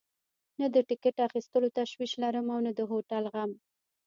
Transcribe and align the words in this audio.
نه 0.59 0.65
د 0.73 0.75
ټکټ 0.87 1.17
اخیستلو 1.27 1.73
تشویش 1.77 2.11
لرم 2.21 2.45
او 2.53 2.59
نه 2.65 2.71
د 2.77 2.81
هوټل 2.89 3.23
غم. 3.33 3.51